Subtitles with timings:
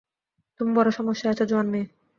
[0.59, 1.85] তুমি বড় সমস্যায় আছো, জোয়ান মেয়ে!